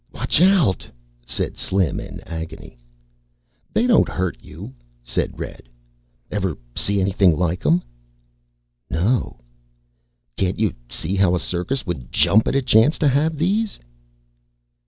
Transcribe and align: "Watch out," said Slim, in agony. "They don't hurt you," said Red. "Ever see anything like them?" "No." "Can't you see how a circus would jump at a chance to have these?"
"Watch 0.11 0.41
out," 0.41 0.89
said 1.27 1.57
Slim, 1.57 1.99
in 1.99 2.21
agony. 2.21 2.75
"They 3.71 3.85
don't 3.85 4.09
hurt 4.09 4.35
you," 4.41 4.73
said 5.03 5.39
Red. 5.39 5.69
"Ever 6.31 6.57
see 6.75 6.99
anything 6.99 7.37
like 7.37 7.59
them?" 7.61 7.83
"No." 8.89 9.41
"Can't 10.37 10.57
you 10.57 10.73
see 10.89 11.13
how 11.15 11.35
a 11.35 11.39
circus 11.39 11.85
would 11.85 12.11
jump 12.11 12.47
at 12.47 12.55
a 12.55 12.63
chance 12.63 12.97
to 12.97 13.07
have 13.07 13.37
these?" 13.37 13.77